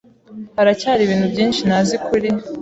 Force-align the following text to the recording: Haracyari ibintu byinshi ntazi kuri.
Haracyari 0.57 1.01
ibintu 1.03 1.25
byinshi 1.33 1.59
ntazi 1.67 1.95
kuri. 2.05 2.29